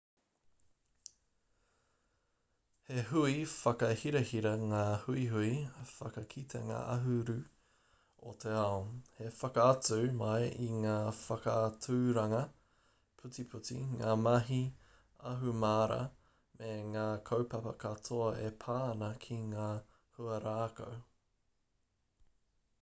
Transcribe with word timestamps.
he 2.85 3.01
hui 3.09 3.33
whakahirahira 3.51 4.53
ngā 4.71 4.79
huihui 5.03 5.51
whakakitenga 5.97 6.79
ahuru 6.93 7.35
o 8.31 8.33
te 8.45 8.55
ao 8.63 8.79
he 9.19 9.27
whakaatu 9.41 9.99
mai 10.21 10.39
i 10.69 10.71
ngā 10.87 10.95
whakaaturanga 11.19 12.41
putiputi 13.21 13.79
ngā 14.01 14.17
mahi 14.25 14.61
ahumāra 15.35 16.01
me 16.63 16.73
ngā 16.97 17.07
kaupapa 17.31 17.77
katoa 17.87 18.33
e 18.49 18.53
pā 18.67 18.81
ana 18.89 19.15
ki 19.27 19.41
ngā 19.55 19.71
huarākau 20.19 20.99